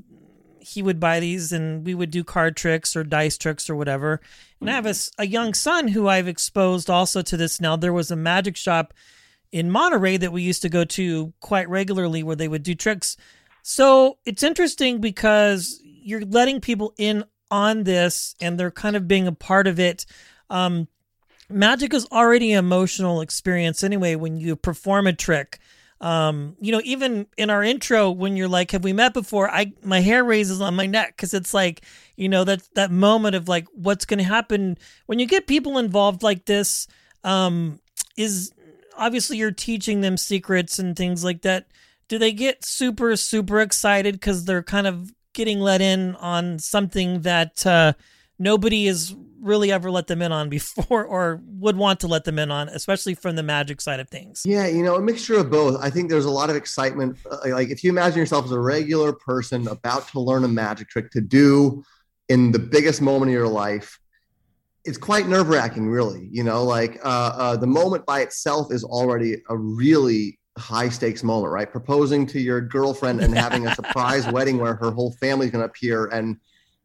he 0.59 0.81
would 0.81 0.99
buy 0.99 1.19
these 1.21 1.53
and 1.53 1.85
we 1.85 1.95
would 1.95 2.11
do 2.11 2.23
card 2.23 2.55
tricks 2.55 2.95
or 2.95 3.03
dice 3.03 3.37
tricks 3.37 3.69
or 3.69 3.75
whatever. 3.75 4.21
And 4.63 4.69
I 4.69 4.75
have 4.75 4.85
a, 4.85 4.95
a 5.17 5.27
young 5.27 5.53
son 5.53 5.89
who 5.89 6.07
I've 6.07 6.29
exposed 6.29 6.89
also 6.89 7.21
to 7.21 7.35
this 7.35 7.59
now. 7.59 7.75
There 7.75 7.91
was 7.91 8.11
a 8.11 8.15
magic 8.15 8.55
shop 8.55 8.93
in 9.51 9.69
Monterey 9.69 10.15
that 10.15 10.31
we 10.31 10.41
used 10.41 10.61
to 10.61 10.69
go 10.69 10.85
to 10.85 11.33
quite 11.41 11.67
regularly 11.67 12.23
where 12.23 12.37
they 12.37 12.47
would 12.47 12.63
do 12.63 12.73
tricks. 12.73 13.17
So 13.61 14.19
it's 14.23 14.41
interesting 14.41 15.01
because 15.01 15.81
you're 15.83 16.23
letting 16.23 16.61
people 16.61 16.93
in 16.97 17.25
on 17.51 17.83
this 17.83 18.35
and 18.39 18.57
they're 18.57 18.71
kind 18.71 18.95
of 18.95 19.05
being 19.05 19.27
a 19.27 19.33
part 19.33 19.67
of 19.67 19.81
it. 19.81 20.05
Um, 20.49 20.87
magic 21.49 21.93
is 21.93 22.07
already 22.09 22.53
an 22.53 22.59
emotional 22.59 23.19
experience 23.19 23.83
anyway 23.83 24.15
when 24.15 24.37
you 24.37 24.55
perform 24.55 25.07
a 25.07 25.13
trick. 25.13 25.59
Um, 26.03 26.57
you 26.59 26.73
know, 26.73 26.81
even 26.83 27.27
in 27.37 27.49
our 27.49 27.63
intro, 27.63 28.11
when 28.11 28.35
you're 28.35 28.49
like, 28.49 28.71
"Have 28.71 28.83
we 28.83 28.91
met 28.91 29.13
before?" 29.13 29.49
I 29.49 29.71
my 29.83 30.01
hair 30.01 30.21
raises 30.21 30.59
on 30.59 30.75
my 30.75 30.85
neck 30.85 31.15
because 31.15 31.33
it's 31.33 31.53
like, 31.53 31.81
you 32.17 32.27
know, 32.27 32.43
that 32.43 32.67
that 32.75 32.91
moment 32.91 33.35
of 33.35 33.47
like, 33.47 33.67
what's 33.73 34.03
going 34.03 34.17
to 34.17 34.25
happen 34.25 34.77
when 35.05 35.19
you 35.19 35.25
get 35.25 35.47
people 35.47 35.77
involved 35.77 36.21
like 36.21 36.45
this. 36.45 36.87
Um, 37.23 37.79
is 38.17 38.51
obviously 38.97 39.37
you're 39.37 39.51
teaching 39.51 40.01
them 40.01 40.17
secrets 40.17 40.77
and 40.77 40.95
things 40.95 41.23
like 41.23 41.41
that. 41.43 41.67
Do 42.09 42.17
they 42.17 42.33
get 42.33 42.65
super 42.65 43.15
super 43.15 43.61
excited 43.61 44.15
because 44.15 44.43
they're 44.43 44.61
kind 44.61 44.87
of 44.87 45.13
getting 45.33 45.61
let 45.61 45.79
in 45.79 46.15
on 46.17 46.59
something 46.59 47.21
that 47.21 47.65
uh, 47.65 47.93
nobody 48.39 48.85
has 48.87 49.15
really 49.39 49.71
ever 49.71 49.91
let 49.91 50.07
them 50.07 50.21
in 50.21 50.31
on 50.31 50.49
before 50.49 51.03
or 51.03 51.41
would 51.45 51.75
want 51.75 51.99
to 51.99 52.07
let 52.07 52.23
them 52.23 52.39
in 52.39 52.49
on, 52.49 52.69
especially 52.69 53.13
from 53.13 53.35
the 53.35 53.43
magic 53.43 53.81
side 53.81 53.99
of 53.99 54.09
things? 54.09 54.43
Yeah, 54.45 54.67
you 54.67 54.83
know, 54.83 54.95
a 54.95 55.01
mixture 55.01 55.35
of 55.35 55.51
both. 55.51 55.79
I 55.81 55.89
think 55.89 56.09
there's 56.09 56.25
a 56.25 56.31
lot 56.31 56.49
of 56.49 56.55
excitement. 56.55 57.17
Uh, 57.29 57.49
Like 57.49 57.69
if 57.69 57.83
you 57.83 57.89
imagine 57.89 58.19
yourself 58.19 58.45
as 58.45 58.51
a 58.51 58.59
regular 58.59 59.13
person 59.13 59.67
about 59.67 60.07
to 60.09 60.19
learn 60.19 60.43
a 60.43 60.47
magic 60.47 60.89
trick 60.89 61.11
to 61.11 61.21
do 61.21 61.83
in 62.29 62.51
the 62.51 62.59
biggest 62.59 63.01
moment 63.01 63.29
of 63.29 63.33
your 63.33 63.47
life, 63.47 63.99
it's 64.85 64.97
quite 64.97 65.27
nerve 65.27 65.49
wracking, 65.49 65.87
really. 65.87 66.27
You 66.31 66.43
know, 66.43 66.63
like 66.63 66.99
uh, 67.03 67.31
uh, 67.35 67.57
the 67.57 67.67
moment 67.67 68.05
by 68.05 68.21
itself 68.21 68.71
is 68.71 68.83
already 68.83 69.41
a 69.49 69.57
really 69.57 70.39
high 70.57 70.89
stakes 70.89 71.23
moment, 71.23 71.51
right? 71.51 71.71
Proposing 71.71 72.25
to 72.27 72.39
your 72.39 72.61
girlfriend 72.61 73.21
and 73.21 73.35
having 73.35 73.65
a 73.67 73.75
surprise 73.75 74.27
wedding 74.31 74.57
where 74.57 74.75
her 74.75 74.91
whole 74.91 75.13
family's 75.19 75.51
going 75.51 75.61
to 75.61 75.69
appear 75.69 76.07
and 76.07 76.37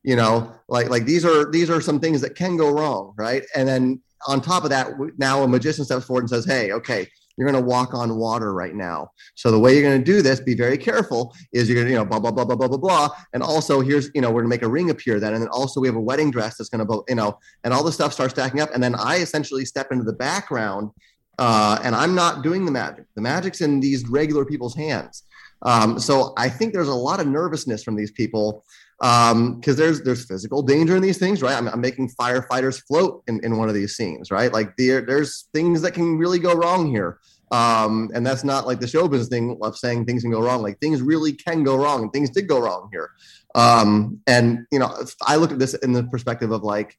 you 0.09 0.17
know 0.17 0.33
like 0.69 0.89
like 0.89 1.05
these 1.05 1.25
are 1.25 1.51
these 1.51 1.69
are 1.71 1.81
some 1.81 2.01
things 2.01 2.21
that 2.23 2.35
can 2.35 2.57
go 2.57 2.69
wrong 2.71 3.15
right? 3.17 3.43
And 3.55 3.69
then 3.69 4.01
on 4.27 4.41
top 4.41 4.65
of 4.65 4.71
that 4.71 4.87
now 5.19 5.43
a 5.43 5.49
magician 5.49 5.85
steps 5.85 6.07
forward 6.07 6.23
and 6.23 6.31
says 6.31 6.45
hey 6.45 6.73
okay 6.73 7.07
you're 7.37 7.49
going 7.49 7.63
to 7.63 7.69
walk 7.69 7.95
on 7.95 8.17
water 8.17 8.53
right 8.53 8.75
now. 8.75 9.13
So 9.37 9.53
the 9.53 9.61
way 9.61 9.73
you're 9.73 9.89
going 9.89 10.01
to 10.01 10.05
do 10.05 10.23
this 10.23 10.41
be 10.41 10.57
very 10.57 10.77
careful 10.77 11.33
is 11.53 11.69
you're 11.69 11.77
going 11.77 11.87
to 11.87 11.93
you 11.93 11.99
know 11.99 12.05
blah 12.05 12.19
blah 12.19 12.33
blah 12.33 12.45
blah 12.45 12.57
blah 12.57 12.67
blah 12.67 12.79
blah. 12.79 13.09
And 13.33 13.45
also 13.45 13.81
here's 13.81 14.11
you 14.13 14.21
know 14.21 14.29
we're 14.29 14.43
going 14.43 14.51
to 14.51 14.57
make 14.57 14.63
a 14.63 14.69
ring 14.69 14.91
appear 14.91 15.21
then. 15.21 15.35
And 15.35 15.43
then 15.43 15.49
also 15.51 15.81
we 15.81 15.87
have 15.87 15.95
a 15.95 16.01
wedding 16.01 16.33
dress 16.33 16.57
that's 16.57 16.69
going 16.69 16.85
to 16.85 17.05
you 17.09 17.15
know 17.15 17.39
and 17.63 17.73
all 17.73 17.85
the 17.85 17.93
stuff 17.93 18.13
starts 18.13 18.35
stacking 18.35 18.61
up. 18.61 18.71
And 18.75 18.83
then 18.83 18.97
i 18.97 19.19
essentially 19.19 19.65
step 19.65 19.93
into 19.93 20.03
the 20.03 20.19
background 20.29 20.91
uh, 21.39 21.79
and 21.85 21.95
I'm 21.95 22.15
not 22.17 22.43
doing 22.43 22.65
the 22.65 22.73
magic. 22.73 23.05
The 23.15 23.23
magic's 23.23 23.61
in 23.61 23.79
these 23.79 24.09
regular 24.09 24.45
people's 24.45 24.75
hands. 24.75 25.23
Um, 25.63 25.99
so 25.99 26.33
I 26.37 26.49
think 26.49 26.73
there's 26.73 26.89
a 26.89 26.95
lot 26.95 27.21
of 27.21 27.27
nervousness 27.27 27.85
from 27.85 27.95
these 27.95 28.11
people 28.11 28.65
because 29.01 29.33
um, 29.33 29.61
there's 29.63 30.03
there's 30.03 30.25
physical 30.25 30.61
danger 30.61 30.97
in 30.97 31.03
these 31.03 31.19
things, 31.19 31.41
right? 31.41 31.57
I'm, 31.57 31.69
I'm, 31.69 31.81
making 31.81 32.11
firefighters 32.21 32.83
float 32.83 33.23
in, 33.29 33.39
in 33.45 33.57
one 33.57 33.69
of 33.69 33.75
these 33.75 33.95
scenes, 33.95 34.33
right? 34.33 34.53
Like 34.53 34.77
there, 34.77 35.03
there's 35.03 35.49
things 35.53 35.83
that 35.83 35.93
can 35.93 36.19
really 36.19 36.41
go 36.41 36.53
wrong 36.55 36.91
here. 36.91 37.21
Um, 37.53 38.11
and 38.13 38.27
that's 38.27 38.43
not 38.43 38.67
like 38.67 38.81
the 38.81 38.89
show 38.89 39.07
business 39.07 39.29
thing 39.29 39.57
of 39.63 39.79
saying 39.79 40.05
things 40.05 40.23
can 40.23 40.33
go 40.33 40.43
wrong. 40.43 40.63
Like 40.63 40.81
things 40.81 41.01
really 41.01 41.33
can 41.33 41.63
go 41.63 41.77
wrong, 41.77 42.03
and 42.03 42.13
things 42.13 42.31
did 42.31 42.49
go 42.49 42.59
wrong 42.59 42.89
here. 42.93 43.11
Um, 43.55 44.21
and 44.27 44.67
you 44.73 44.81
know, 44.81 44.93
I 45.23 45.37
look 45.37 45.53
at 45.53 45.61
this 45.61 45.75
in 45.75 45.93
the 45.93 46.03
perspective 46.05 46.51
of 46.51 46.65
like, 46.65 46.99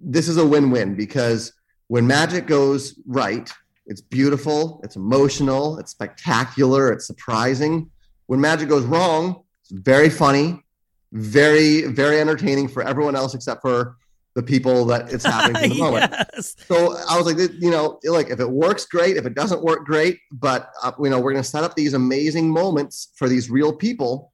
this 0.00 0.26
is 0.26 0.38
a 0.38 0.46
win-win 0.46 0.94
because 0.94 1.52
when 1.88 2.06
magic 2.06 2.46
goes 2.46 2.98
right, 3.06 3.52
it's 3.86 4.00
beautiful, 4.00 4.80
it's 4.84 4.96
emotional, 4.96 5.78
it's 5.78 5.90
spectacular, 5.90 6.92
it's 6.92 7.06
surprising. 7.06 7.90
When 8.26 8.40
magic 8.40 8.68
goes 8.68 8.84
wrong, 8.84 9.42
it's 9.62 9.70
very 9.70 10.10
funny, 10.10 10.62
very, 11.12 11.82
very 11.82 12.20
entertaining 12.20 12.68
for 12.68 12.82
everyone 12.82 13.16
else 13.16 13.34
except 13.34 13.62
for 13.62 13.96
the 14.34 14.42
people 14.42 14.84
that 14.84 15.12
it's 15.12 15.24
happening 15.34 15.64
in 15.64 15.70
the 15.70 15.78
moment. 15.78 16.12
yes. 16.12 16.54
So 16.66 16.96
I 17.08 17.16
was 17.16 17.26
like, 17.26 17.38
you 17.60 17.70
know, 17.70 17.98
like 18.04 18.30
if 18.30 18.40
it 18.40 18.48
works, 18.48 18.84
great. 18.84 19.16
If 19.16 19.26
it 19.26 19.34
doesn't 19.34 19.62
work, 19.62 19.84
great. 19.84 20.20
But 20.30 20.70
uh, 20.82 20.92
you 21.00 21.10
know, 21.10 21.18
we're 21.18 21.32
going 21.32 21.42
to 21.42 21.48
set 21.48 21.64
up 21.64 21.74
these 21.74 21.94
amazing 21.94 22.48
moments 22.50 23.12
for 23.16 23.28
these 23.28 23.50
real 23.50 23.72
people, 23.72 24.32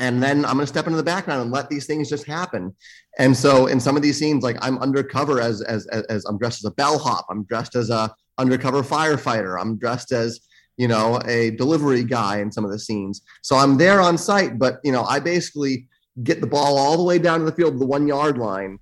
and 0.00 0.22
then 0.22 0.44
I'm 0.44 0.54
going 0.54 0.60
to 0.60 0.66
step 0.66 0.86
into 0.86 0.96
the 0.96 1.02
background 1.02 1.42
and 1.42 1.50
let 1.50 1.68
these 1.68 1.86
things 1.86 2.08
just 2.08 2.24
happen. 2.24 2.74
And 3.18 3.36
so 3.36 3.66
in 3.66 3.78
some 3.78 3.96
of 3.96 4.02
these 4.02 4.18
scenes, 4.18 4.42
like 4.42 4.56
I'm 4.62 4.78
undercover 4.78 5.40
as 5.40 5.60
as 5.62 5.86
as, 5.88 6.02
as 6.04 6.24
I'm 6.24 6.38
dressed 6.38 6.60
as 6.60 6.70
a 6.70 6.74
bellhop. 6.74 7.26
I'm 7.28 7.44
dressed 7.44 7.76
as 7.76 7.90
a 7.90 8.14
undercover 8.38 8.82
firefighter. 8.82 9.60
I'm 9.60 9.76
dressed 9.76 10.12
as 10.12 10.40
you 10.78 10.88
know 10.88 11.20
a 11.26 11.50
delivery 11.50 12.04
guy 12.04 12.40
in 12.40 12.50
some 12.50 12.64
of 12.64 12.70
the 12.70 12.78
scenes. 12.78 13.22
So 13.42 13.56
I'm 13.56 13.76
there 13.76 14.00
on 14.00 14.16
site, 14.16 14.58
but 14.58 14.78
you 14.82 14.92
know 14.92 15.04
I 15.04 15.20
basically 15.20 15.88
get 16.22 16.40
the 16.40 16.46
ball 16.46 16.78
all 16.78 16.96
the 16.96 17.02
way 17.02 17.18
down 17.18 17.40
to 17.40 17.44
the 17.44 17.52
field, 17.52 17.78
the 17.78 17.86
one 17.86 18.06
yard 18.06 18.38
line, 18.38 18.78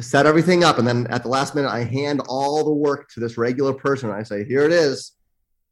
set 0.00 0.26
everything 0.26 0.64
up, 0.64 0.78
and 0.78 0.86
then 0.86 1.06
at 1.08 1.22
the 1.22 1.28
last 1.28 1.54
minute, 1.54 1.70
I 1.70 1.84
hand 1.84 2.20
all 2.28 2.64
the 2.64 2.72
work 2.72 3.08
to 3.10 3.20
this 3.20 3.38
regular 3.38 3.72
person. 3.72 4.10
I 4.10 4.22
say, 4.22 4.44
"Here 4.44 4.64
it 4.64 4.72
is. 4.72 5.12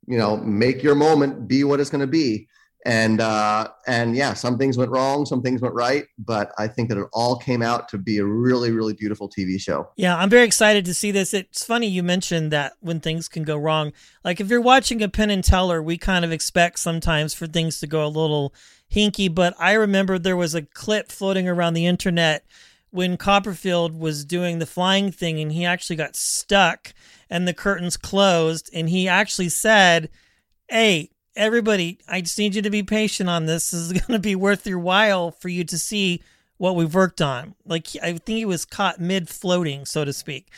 You 0.07 0.19
know, 0.19 0.37
make 0.37 0.83
your 0.83 0.95
moment 0.95 1.47
be 1.49 1.64
what 1.64 1.81
it's 1.81 1.90
going 1.90 2.00
to 2.00 2.07
be." 2.07 2.49
And 2.85 3.21
uh, 3.21 3.69
and 3.87 4.16
yeah, 4.16 4.35
some 4.35 4.59
things 4.59 4.76
went 4.76 4.90
wrong, 4.90 5.25
some 5.25 5.40
things 5.40 5.61
went 5.61 5.75
right, 5.75 6.04
but 6.19 6.52
I 6.59 6.66
think 6.66 6.88
that 6.88 6.99
it 6.99 7.07
all 7.12 7.37
came 7.37 7.62
out 7.62 7.88
to 7.90 7.99
be 7.99 8.19
a 8.19 8.25
really, 8.25 8.73
really 8.73 8.92
beautiful 8.92 9.28
TV 9.28 9.61
show. 9.61 9.90
Yeah, 9.95 10.16
I'm 10.16 10.28
very 10.28 10.45
excited 10.45 10.85
to 10.87 10.95
see 10.95 11.12
this. 11.12 11.33
It's 11.33 11.64
funny 11.64 11.87
you 11.87 12.02
mentioned 12.02 12.50
that 12.50 12.73
when 12.81 12.99
things 12.99 13.28
can 13.28 13.45
go 13.45 13.57
wrong. 13.57 13.92
Like 14.25 14.40
if 14.40 14.49
you're 14.49 14.61
watching 14.61 15.00
a 15.00 15.09
Penn 15.09 15.31
and 15.31 15.45
Teller, 15.45 15.81
we 15.81 15.97
kind 15.97 16.25
of 16.25 16.33
expect 16.33 16.81
sometimes 16.81 17.35
for 17.35 17.47
things 17.47 17.78
to 17.81 17.87
go 17.87 18.04
a 18.04 18.09
little 18.09 18.52
hinky, 18.93 19.33
but 19.33 19.55
I 19.59 19.73
remember 19.73 20.19
there 20.19 20.37
was 20.37 20.55
a 20.55 20.63
clip 20.63 21.11
floating 21.11 21.49
around 21.49 21.75
the 21.75 21.87
internet 21.87 22.45
when 22.91 23.17
Copperfield 23.17 23.99
was 23.99 24.25
doing 24.25 24.59
the 24.59 24.67
flying 24.67 25.11
thing 25.11 25.41
and 25.41 25.51
he 25.53 25.65
actually 25.65 25.97
got 25.97 26.15
stuck 26.15 26.93
and 27.31 27.49
the 27.49 27.55
curtains 27.55 27.97
closed 27.97 28.69
and 28.75 28.89
he 28.89 29.09
actually 29.09 29.49
said, 29.49 30.11
Hey, 30.69 31.11
everybody, 31.35 31.99
I 32.07 32.21
just 32.21 32.39
need 32.39 32.55
you 32.55 32.63
to 32.63 32.71
be 32.71 32.83
patient 32.83 33.31
on 33.31 33.47
this. 33.47 33.71
This 33.71 33.81
is 33.81 33.93
going 33.93 34.13
to 34.13 34.19
be 34.19 34.37
worth 34.37 34.67
your 34.67 34.79
while 34.79 35.31
for 35.31 35.49
you 35.49 35.65
to 35.65 35.79
see 35.79 36.23
what 36.59 36.77
we've 36.77 36.95
worked 36.95 37.23
on. 37.23 37.55
Like, 37.65 37.89
I 38.03 38.13
think 38.13 38.39
he 38.39 38.45
was 38.45 38.65
caught 38.65 39.01
mid 39.01 39.29
floating, 39.29 39.85
so 39.87 40.05
to 40.05 40.13
speak. 40.13 40.49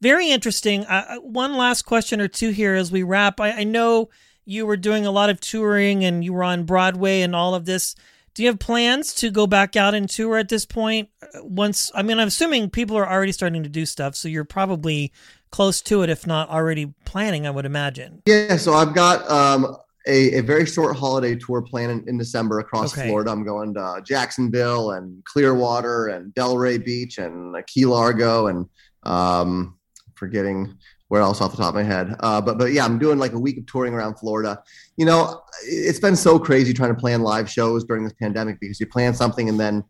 Very 0.00 0.30
interesting. 0.30 0.84
Uh, 0.86 1.16
one 1.16 1.56
last 1.56 1.82
question 1.82 2.20
or 2.20 2.28
two 2.28 2.50
here 2.50 2.74
as 2.74 2.90
we 2.90 3.02
wrap. 3.02 3.40
I, 3.40 3.50
I 3.50 3.64
know 3.64 4.08
you 4.44 4.66
were 4.66 4.76
doing 4.76 5.06
a 5.06 5.10
lot 5.10 5.30
of 5.30 5.40
touring 5.40 6.04
and 6.04 6.24
you 6.24 6.32
were 6.32 6.44
on 6.44 6.64
Broadway 6.64 7.22
and 7.22 7.34
all 7.34 7.54
of 7.54 7.64
this. 7.64 7.94
Do 8.34 8.42
you 8.42 8.48
have 8.48 8.58
plans 8.58 9.14
to 9.16 9.30
go 9.30 9.46
back 9.46 9.76
out 9.76 9.94
and 9.94 10.08
tour 10.08 10.36
at 10.36 10.48
this 10.48 10.64
point? 10.64 11.08
Uh, 11.22 11.44
once, 11.44 11.90
I 11.94 12.02
mean, 12.02 12.18
I'm 12.18 12.28
assuming 12.28 12.70
people 12.70 12.96
are 12.96 13.08
already 13.08 13.32
starting 13.32 13.62
to 13.64 13.68
do 13.68 13.84
stuff, 13.84 14.14
so 14.14 14.28
you're 14.28 14.44
probably 14.44 15.12
close 15.50 15.80
to 15.82 16.02
it, 16.02 16.10
if 16.10 16.26
not 16.26 16.48
already 16.48 16.94
planning. 17.04 17.46
I 17.46 17.50
would 17.50 17.66
imagine. 17.66 18.22
Yeah, 18.26 18.56
so 18.56 18.74
I've 18.74 18.94
got 18.94 19.28
um, 19.28 19.76
a, 20.06 20.38
a 20.38 20.40
very 20.42 20.64
short 20.64 20.96
holiday 20.96 21.34
tour 21.34 21.60
plan 21.60 21.90
in, 21.90 22.08
in 22.08 22.18
December 22.18 22.60
across 22.60 22.96
okay. 22.96 23.08
Florida. 23.08 23.30
I'm 23.30 23.44
going 23.44 23.74
to 23.74 24.00
Jacksonville 24.04 24.92
and 24.92 25.24
Clearwater 25.24 26.08
and 26.08 26.32
Delray 26.34 26.82
Beach 26.84 27.18
and 27.18 27.54
Key 27.66 27.86
Largo 27.86 28.46
and 28.46 28.66
um, 29.02 29.76
forgetting 30.14 30.76
where 31.10 31.22
else 31.22 31.40
off 31.40 31.50
the 31.50 31.56
top 31.56 31.70
of 31.70 31.74
my 31.74 31.82
head. 31.82 32.14
Uh, 32.20 32.40
but 32.40 32.56
but 32.56 32.72
yeah, 32.72 32.84
I'm 32.84 32.96
doing 32.96 33.18
like 33.18 33.32
a 33.32 33.38
week 33.38 33.58
of 33.58 33.66
touring 33.66 33.94
around 33.94 34.14
Florida. 34.14 34.62
You 34.96 35.06
know, 35.06 35.42
it's 35.64 35.98
been 35.98 36.14
so 36.14 36.38
crazy 36.38 36.72
trying 36.72 36.94
to 36.94 37.00
plan 37.00 37.22
live 37.22 37.50
shows 37.50 37.84
during 37.84 38.04
this 38.04 38.12
pandemic 38.12 38.60
because 38.60 38.78
you 38.78 38.86
plan 38.86 39.12
something 39.12 39.48
and 39.48 39.58
then 39.58 39.82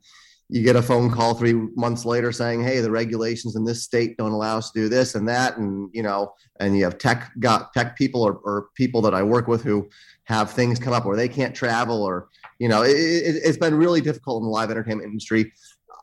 you 0.48 0.64
get 0.64 0.76
a 0.76 0.82
phone 0.82 1.10
call 1.10 1.34
three 1.34 1.52
months 1.52 2.06
later 2.06 2.32
saying, 2.32 2.64
"Hey, 2.64 2.80
the 2.80 2.90
regulations 2.90 3.54
in 3.54 3.66
this 3.66 3.84
state 3.84 4.16
don't 4.16 4.32
allow 4.32 4.56
us 4.56 4.70
to 4.70 4.80
do 4.80 4.88
this 4.88 5.14
and 5.14 5.28
that," 5.28 5.58
and 5.58 5.90
you 5.92 6.02
know, 6.02 6.32
and 6.58 6.74
you 6.74 6.84
have 6.84 6.96
tech 6.96 7.30
got 7.38 7.74
tech 7.74 7.96
people 7.96 8.22
or, 8.22 8.40
or 8.42 8.68
people 8.74 9.02
that 9.02 9.14
I 9.14 9.22
work 9.22 9.46
with 9.46 9.62
who 9.62 9.90
have 10.24 10.50
things 10.50 10.78
come 10.78 10.94
up 10.94 11.04
where 11.04 11.18
they 11.18 11.28
can't 11.28 11.54
travel 11.54 12.02
or 12.02 12.30
you 12.58 12.68
know, 12.68 12.82
it, 12.82 12.92
it, 12.92 13.36
it's 13.44 13.58
been 13.58 13.74
really 13.74 14.00
difficult 14.00 14.40
in 14.40 14.44
the 14.44 14.50
live 14.50 14.70
entertainment 14.70 15.06
industry. 15.06 15.52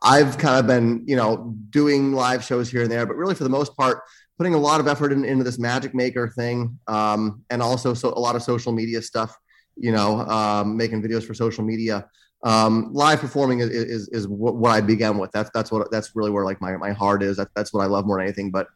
I've 0.02 0.38
kind 0.38 0.60
of 0.60 0.66
been, 0.68 1.02
you 1.06 1.16
know, 1.16 1.56
doing 1.70 2.12
live 2.12 2.44
shows 2.44 2.70
here 2.70 2.82
and 2.82 2.90
there, 2.90 3.04
but 3.04 3.16
really 3.16 3.34
for 3.34 3.44
the 3.44 3.50
most 3.50 3.76
part, 3.76 4.02
putting 4.38 4.54
a 4.54 4.58
lot 4.58 4.80
of 4.80 4.88
effort 4.88 5.12
in, 5.12 5.24
into 5.24 5.44
this 5.44 5.58
magic 5.58 5.94
maker 5.94 6.28
thing 6.28 6.78
um, 6.86 7.44
and 7.50 7.60
also 7.60 7.92
so 7.92 8.08
a 8.10 8.20
lot 8.20 8.36
of 8.36 8.42
social 8.42 8.72
media 8.72 9.02
stuff 9.02 9.36
you 9.76 9.92
know 9.92 10.20
um, 10.20 10.76
making 10.76 11.02
videos 11.02 11.24
for 11.24 11.34
social 11.34 11.64
media 11.64 12.08
um, 12.44 12.90
live 12.92 13.20
performing 13.20 13.60
is, 13.60 13.70
is, 13.70 14.08
is 14.08 14.28
what 14.28 14.70
I 14.70 14.80
began 14.80 15.18
with. 15.18 15.32
That's, 15.32 15.50
that's 15.52 15.72
what, 15.72 15.90
that's 15.90 16.14
really 16.14 16.30
where 16.30 16.44
like 16.44 16.60
my, 16.60 16.76
my 16.76 16.92
heart 16.92 17.22
is. 17.22 17.36
That, 17.36 17.48
that's 17.54 17.72
what 17.72 17.82
I 17.82 17.86
love 17.86 18.06
more 18.06 18.18
than 18.18 18.26
anything. 18.26 18.50
But, 18.50 18.68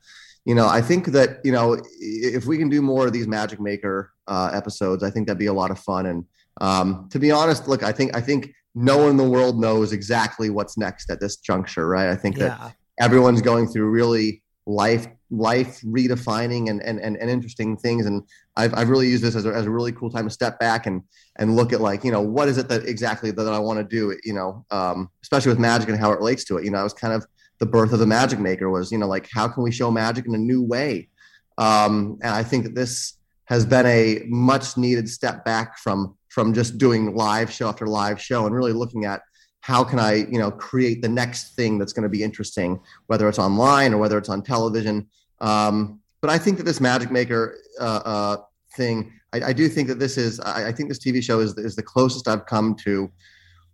you 0.45 0.55
know, 0.55 0.67
I 0.67 0.81
think 0.81 1.07
that, 1.09 1.39
you 1.45 1.53
know, 1.53 1.81
if 2.01 2.47
we 2.47 2.59
can 2.59 2.69
do 2.69 2.83
more 2.83 3.07
of 3.07 3.13
these 3.13 3.29
magic 3.29 3.61
maker 3.61 4.13
uh, 4.27 4.51
episodes, 4.53 5.05
I 5.05 5.11
think 5.11 5.27
that'd 5.27 5.39
be 5.39 5.47
a 5.47 5.53
lot 5.53 5.71
of 5.71 5.79
fun. 5.79 6.07
And 6.07 6.25
um, 6.61 7.09
to 7.13 7.19
be 7.19 7.31
honest, 7.31 7.69
look, 7.69 7.83
I 7.83 7.93
think, 7.93 8.17
I 8.17 8.21
think 8.21 8.53
no 8.75 8.99
one 8.99 9.11
in 9.11 9.17
the 9.17 9.29
world 9.29 9.61
knows 9.61 9.93
exactly 9.93 10.51
what's 10.51 10.77
next 10.77 11.11
at 11.11 11.21
this 11.21 11.37
juncture. 11.37 11.87
Right. 11.87 12.09
I 12.09 12.17
think 12.17 12.39
yeah. 12.39 12.49
that 12.49 12.75
everyone's 12.99 13.43
going 13.43 13.69
through 13.69 13.91
really 13.91 14.43
life 14.67 15.07
life 15.33 15.81
redefining 15.81 16.69
and, 16.69 16.83
and, 16.83 17.01
and, 17.01 17.17
and 17.17 17.31
interesting 17.31 17.77
things. 17.77 18.05
And 18.05 18.23
I've, 18.55 18.75
I've 18.75 18.91
really 18.91 19.09
used 19.09 19.25
this 19.25 19.35
as 19.35 19.47
a, 19.47 19.49
as 19.49 19.65
a 19.65 19.71
really 19.71 19.91
cool 19.91 20.11
time 20.11 20.25
to 20.25 20.31
step 20.31 20.61
back 20.61 20.87
and, 20.87 21.03
and 21.37 21.57
look 21.57 21.73
at 21.73 21.81
like, 21.81 22.05
you 22.05 22.13
know, 22.13 22.21
what 22.21 22.49
is 22.49 22.59
it 22.59 22.69
that 22.69 22.87
exactly 22.87 23.31
that 23.31 23.49
I 23.49 23.59
want 23.59 23.79
to 23.79 23.85
do, 23.85 24.17
you 24.25 24.35
know, 24.35 24.65
um, 24.71 25.09
especially 25.23 25.49
with 25.51 25.59
magic 25.59 25.89
and 25.89 25.99
how 25.99 26.13
it 26.13 26.19
relates 26.19 26.45
to 26.45 26.59
it. 26.59 26.65
You 26.65 26.71
know, 26.71 26.79
I 26.79 26.83
was 26.83 26.93
kind 26.93 27.15
of 27.15 27.27
the 27.59 27.67
birth 27.67 27.93
of 27.93 27.99
the 27.99 28.07
magic 28.07 28.39
maker 28.39 28.69
was, 28.69 28.93
you 28.93 28.99
know, 28.99 29.09
like, 29.09 29.29
how 29.33 29.49
can 29.49 29.63
we 29.63 29.73
show 29.73 29.91
magic 29.91 30.27
in 30.27 30.35
a 30.35 30.39
new 30.39 30.63
way? 30.63 31.09
Um, 31.57 32.19
and 32.23 32.35
I 32.35 32.43
think 32.43 32.65
that 32.65 32.75
this 32.75 33.15
has 33.47 33.65
been 33.65 33.87
a 33.87 34.25
much 34.27 34.77
needed 34.77 35.09
step 35.09 35.45
back 35.45 35.79
from, 35.79 36.17
from 36.29 36.53
just 36.53 36.77
doing 36.77 37.15
live 37.17 37.51
show 37.51 37.69
after 37.69 37.87
live 37.87 38.21
show 38.21 38.47
and 38.47 38.55
really 38.55 38.73
looking 38.73 39.07
at 39.07 39.23
how 39.61 39.85
can 39.85 40.01
I, 40.01 40.15
you 40.15 40.39
know, 40.39 40.51
create 40.51 41.03
the 41.03 41.09
next 41.09 41.55
thing 41.55 41.79
that's 41.79 41.93
going 41.93 42.03
to 42.03 42.09
be 42.09 42.23
interesting, 42.23 42.81
whether 43.07 43.29
it's 43.29 43.39
online 43.39 43.95
or 43.95 43.99
whether 43.99 44.19
it's 44.19 44.29
on 44.29 44.43
television. 44.43 45.09
Um, 45.43 46.01
but 46.21 46.31
I 46.31 46.39
think 46.39 46.57
that 46.59 46.65
this 46.65 46.81
Magic 46.81 47.11
Maker 47.11 47.59
uh, 47.81 48.01
uh, 48.05 48.37
thing, 48.77 49.13
I, 49.35 49.43
I, 49.47 49.53
do 49.53 49.69
think 49.69 49.89
that 49.89 49.99
this 49.99 50.17
is, 50.17 50.39
I, 50.41 50.69
I, 50.69 50.73
think 50.73 50.89
this 50.89 51.01
TV 51.01 51.21
show 51.21 51.41
is, 51.41 51.59
is 51.59 51.75
the 51.75 51.83
closest 51.83 52.29
I've 52.29 52.47
come 52.47 52.77
to 52.85 53.11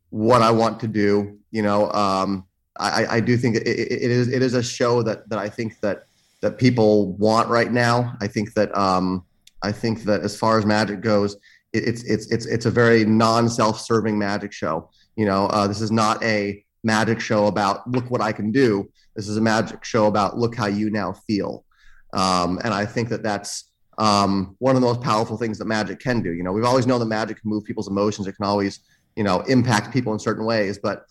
what 0.08 0.40
I 0.40 0.50
want 0.50 0.80
to 0.80 0.88
do. 0.88 1.38
You 1.50 1.62
know, 1.62 1.90
um, 1.92 2.46
I, 2.78 3.06
I, 3.16 3.20
do 3.20 3.36
think 3.36 3.56
it, 3.56 3.66
it 3.66 4.10
is 4.10 4.28
it 4.28 4.40
is 4.40 4.54
a 4.54 4.62
show 4.62 5.02
that 5.02 5.28
that 5.28 5.38
I 5.38 5.48
think 5.48 5.80
that 5.80 6.04
that 6.40 6.58
people 6.58 7.12
want 7.14 7.48
right 7.48 7.70
now. 7.70 8.16
I 8.20 8.28
think 8.28 8.54
that 8.54 8.76
um, 8.76 9.24
I 9.62 9.72
think 9.72 10.04
that 10.04 10.22
as 10.22 10.36
far 10.36 10.58
as 10.58 10.64
magic 10.64 11.00
goes, 11.00 11.34
it, 11.72 11.84
it's 11.88 12.02
it's 12.04 12.30
it's 12.30 12.46
it's 12.46 12.66
a 12.66 12.70
very 12.70 13.04
non 13.04 13.48
self 13.48 13.80
serving 13.80 14.18
magic 14.18 14.52
show. 14.52 14.90
You 15.16 15.26
know, 15.26 15.46
uh, 15.46 15.66
this 15.66 15.80
is 15.80 15.90
not 15.90 16.22
a 16.22 16.64
magic 16.84 17.20
show 17.20 17.46
about 17.46 17.88
look 17.90 18.10
what 18.10 18.20
I 18.20 18.32
can 18.32 18.50
do. 18.50 18.90
This 19.16 19.28
is 19.28 19.36
a 19.36 19.40
magic 19.40 19.84
show 19.84 20.06
about 20.06 20.38
look 20.38 20.54
how 20.54 20.66
you 20.66 20.90
now 20.90 21.12
feel. 21.12 21.64
Um, 22.12 22.58
and 22.64 22.72
I 22.72 22.86
think 22.86 23.08
that 23.10 23.22
that's 23.22 23.70
um, 23.98 24.54
one 24.58 24.76
of 24.76 24.80
the 24.80 24.86
most 24.86 25.00
powerful 25.00 25.36
things 25.36 25.58
that 25.58 25.66
magic 25.66 25.98
can 25.98 26.22
do. 26.22 26.32
You 26.32 26.42
know, 26.42 26.52
we've 26.52 26.64
always 26.64 26.86
known 26.86 27.00
that 27.00 27.06
magic 27.06 27.40
can 27.40 27.50
move 27.50 27.64
people's 27.64 27.88
emotions. 27.88 28.26
It 28.26 28.36
can 28.36 28.46
always, 28.46 28.80
you 29.16 29.24
know, 29.24 29.40
impact 29.40 29.92
people 29.92 30.12
in 30.12 30.18
certain 30.18 30.44
ways. 30.44 30.78
But 30.78 31.04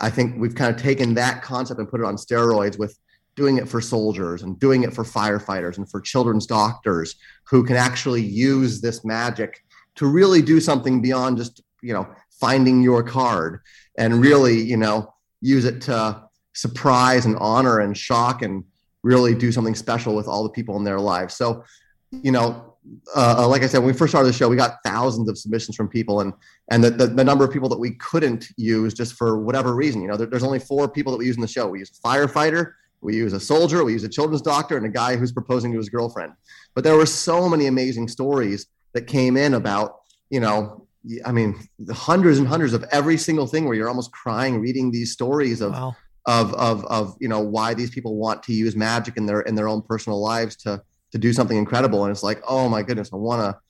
I 0.00 0.10
think 0.10 0.38
we've 0.38 0.54
kind 0.54 0.74
of 0.74 0.80
taken 0.80 1.14
that 1.14 1.42
concept 1.42 1.80
and 1.80 1.88
put 1.88 2.00
it 2.00 2.06
on 2.06 2.16
steroids 2.16 2.78
with 2.78 2.98
doing 3.34 3.56
it 3.56 3.68
for 3.68 3.80
soldiers 3.80 4.42
and 4.42 4.58
doing 4.60 4.84
it 4.84 4.92
for 4.92 5.02
firefighters 5.02 5.78
and 5.78 5.90
for 5.90 6.00
children's 6.00 6.46
doctors 6.46 7.16
who 7.44 7.64
can 7.64 7.76
actually 7.76 8.22
use 8.22 8.80
this 8.80 9.04
magic 9.04 9.64
to 9.96 10.06
really 10.06 10.42
do 10.42 10.60
something 10.60 11.00
beyond 11.00 11.38
just, 11.38 11.62
you 11.82 11.92
know, 11.92 12.06
finding 12.40 12.82
your 12.82 13.02
card 13.02 13.60
and 13.96 14.20
really, 14.20 14.60
you 14.60 14.76
know, 14.76 15.13
use 15.44 15.64
it 15.64 15.80
to 15.82 16.22
surprise 16.54 17.26
and 17.26 17.36
honor 17.36 17.80
and 17.80 17.96
shock 17.96 18.42
and 18.42 18.64
really 19.02 19.34
do 19.34 19.52
something 19.52 19.74
special 19.74 20.14
with 20.14 20.26
all 20.26 20.42
the 20.42 20.48
people 20.48 20.76
in 20.76 20.84
their 20.84 20.98
lives. 20.98 21.34
So, 21.34 21.62
you 22.10 22.32
know, 22.32 22.76
uh, 23.14 23.36
uh, 23.38 23.48
like 23.48 23.62
I 23.62 23.66
said, 23.66 23.78
when 23.78 23.88
we 23.88 23.92
first 23.92 24.10
started 24.10 24.28
the 24.28 24.32
show, 24.32 24.48
we 24.48 24.56
got 24.56 24.76
thousands 24.84 25.28
of 25.28 25.36
submissions 25.38 25.76
from 25.76 25.88
people, 25.88 26.20
and 26.20 26.32
and 26.70 26.84
the, 26.84 26.90
the, 26.90 27.06
the 27.06 27.24
number 27.24 27.44
of 27.44 27.50
people 27.50 27.68
that 27.70 27.78
we 27.78 27.92
couldn't 27.92 28.48
use 28.56 28.94
just 28.94 29.14
for 29.14 29.38
whatever 29.38 29.74
reason. 29.74 30.02
You 30.02 30.08
know, 30.08 30.16
there, 30.16 30.26
there's 30.26 30.44
only 30.44 30.58
four 30.58 30.88
people 30.88 31.12
that 31.12 31.18
we 31.18 31.26
use 31.26 31.36
in 31.36 31.42
the 31.42 31.48
show. 31.48 31.66
We 31.66 31.78
use 31.78 31.90
a 31.90 32.06
firefighter, 32.06 32.72
we 33.00 33.16
use 33.16 33.32
a 33.32 33.40
soldier, 33.40 33.84
we 33.84 33.92
use 33.92 34.04
a 34.04 34.08
children's 34.08 34.42
doctor, 34.42 34.76
and 34.76 34.86
a 34.86 34.90
guy 34.90 35.16
who's 35.16 35.32
proposing 35.32 35.72
to 35.72 35.78
his 35.78 35.88
girlfriend. 35.88 36.32
But 36.74 36.84
there 36.84 36.96
were 36.96 37.06
so 37.06 37.48
many 37.48 37.66
amazing 37.66 38.08
stories 38.08 38.66
that 38.92 39.06
came 39.06 39.36
in 39.36 39.54
about, 39.54 40.00
you 40.30 40.40
know, 40.40 40.83
I 41.24 41.32
mean, 41.32 41.58
hundreds 41.92 42.38
and 42.38 42.48
hundreds 42.48 42.72
of 42.72 42.84
every 42.90 43.16
single 43.16 43.46
thing 43.46 43.64
where 43.66 43.74
you're 43.74 43.88
almost 43.88 44.12
crying 44.12 44.60
reading 44.60 44.90
these 44.90 45.12
stories 45.12 45.60
of. 45.60 45.72
Wow. 45.72 45.96
Of, 46.26 46.54
of, 46.54 46.86
of 46.86 47.16
you 47.20 47.28
know 47.28 47.40
why 47.40 47.74
these 47.74 47.90
people 47.90 48.16
want 48.16 48.42
to 48.44 48.54
use 48.54 48.74
magic 48.74 49.18
in 49.18 49.26
their 49.26 49.42
in 49.42 49.56
their 49.56 49.68
own 49.68 49.82
personal 49.82 50.22
lives 50.22 50.56
to 50.56 50.82
to 51.12 51.18
do 51.18 51.34
something 51.34 51.58
incredible 51.58 52.02
and 52.02 52.10
it's 52.10 52.22
like 52.22 52.42
oh 52.48 52.66
my 52.66 52.82
goodness 52.82 53.10
i 53.12 53.16
want 53.16 53.42
to 53.42 53.60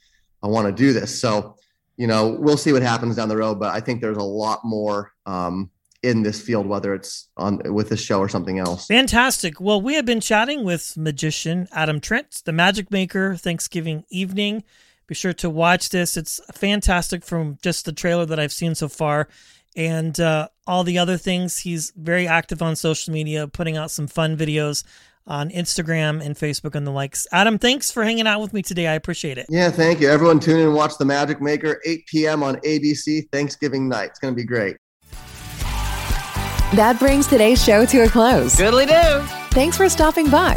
i 0.45 0.47
want 0.47 0.65
to 0.65 0.73
do 0.73 0.93
this 0.93 1.21
so 1.21 1.57
you 1.97 2.07
know 2.07 2.37
we'll 2.39 2.57
see 2.57 2.73
what 2.73 2.81
happens 2.81 3.17
down 3.17 3.29
the 3.29 3.37
road 3.37 3.59
but 3.59 3.75
i 3.75 3.81
think 3.81 4.01
there's 4.01 4.19
a 4.19 4.23
lot 4.23 4.61
more 4.63 5.13
um, 5.27 5.69
in 6.05 6.23
this 6.23 6.41
field 6.41 6.65
whether 6.65 6.95
it's 6.95 7.29
on 7.37 7.61
with 7.73 7.89
this 7.89 8.01
show 8.01 8.21
or 8.21 8.29
something 8.29 8.61
else 8.61 8.87
Fantastic. 8.87 9.61
Well, 9.61 9.81
we 9.81 9.95
have 9.95 10.05
been 10.05 10.21
chatting 10.21 10.63
with 10.63 10.97
magician 10.97 11.67
Adam 11.73 11.99
Trent, 11.99 12.43
the 12.45 12.53
Magic 12.53 12.91
Maker, 12.93 13.35
Thanksgiving 13.35 14.05
evening. 14.11 14.63
Be 15.07 15.15
sure 15.15 15.33
to 15.35 15.51
watch 15.51 15.91
this. 15.91 16.17
It's 16.17 16.41
fantastic 16.55 17.25
from 17.25 17.59
just 17.63 17.85
the 17.85 17.93
trailer 17.93 18.27
that 18.27 18.41
I've 18.41 18.53
seen 18.53 18.75
so 18.75 18.89
far. 18.89 19.29
And 19.77 20.19
uh, 20.21 20.49
all 20.67 20.85
the 20.85 20.99
other 20.99 21.17
things, 21.17 21.59
he's 21.59 21.93
very 21.97 22.27
active 22.29 22.63
on 22.63 22.77
social 22.77 23.13
media, 23.13 23.47
putting 23.49 23.77
out 23.77 23.91
some 23.91 24.07
fun 24.07 24.37
videos 24.37 24.85
on 25.27 25.51
Instagram 25.51 26.25
and 26.25 26.37
Facebook 26.37 26.75
and 26.75 26.87
the 26.87 26.91
likes. 26.91 27.27
Adam, 27.33 27.59
thanks 27.59 27.91
for 27.91 28.05
hanging 28.05 28.27
out 28.27 28.41
with 28.41 28.53
me 28.53 28.63
today. 28.63 28.87
I 28.87 28.93
appreciate 28.93 29.39
it. 29.39 29.47
yeah 29.49 29.71
thank 29.71 29.99
you 30.01 30.09
everyone 30.11 30.39
tune 30.39 30.59
in 30.61 30.67
and 30.67 30.75
watch 30.75 30.99
the 30.99 31.05
magic 31.07 31.41
maker 31.41 31.81
8 31.87 32.07
p.m 32.07 32.43
on 32.43 32.57
abc 32.57 33.23
thanksgiving 33.33 33.89
night 33.89 34.11
it's 34.11 34.19
going 34.19 34.35
to 34.35 34.37
be 34.37 34.45
great 34.45 34.77
That 36.75 36.97
brings 36.99 37.27
today's 37.27 37.65
show 37.65 37.87
to 37.87 38.01
a 38.01 38.09
close. 38.09 38.57
Goodly 38.57 38.85
do. 38.87 39.21
Thanks 39.53 39.77
for 39.77 39.89
stopping 39.89 40.29
by. 40.29 40.57